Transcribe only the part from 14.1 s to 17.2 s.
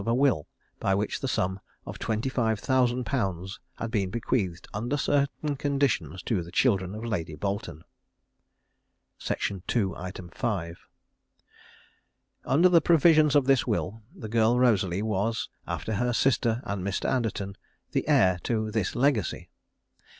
the girl Rosalie was, after her sister and Mr.